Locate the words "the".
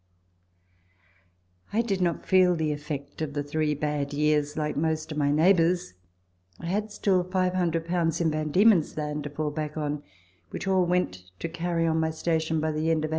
2.55-2.71, 3.33-3.43, 12.71-12.89